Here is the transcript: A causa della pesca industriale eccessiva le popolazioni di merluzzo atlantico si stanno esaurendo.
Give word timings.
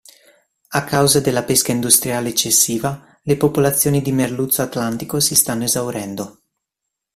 A 0.69 0.83
causa 0.83 1.19
della 1.19 1.43
pesca 1.43 1.71
industriale 1.71 2.29
eccessiva 2.29 3.19
le 3.21 3.37
popolazioni 3.37 4.01
di 4.01 4.11
merluzzo 4.11 4.63
atlantico 4.63 5.19
si 5.19 5.35
stanno 5.35 5.65
esaurendo. 5.65 6.41